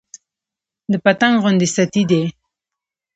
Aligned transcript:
د 0.91 0.93
پتنګ 1.03 1.35
غوندې 1.41 1.67
ستي 1.75 2.03
دى 2.09 2.23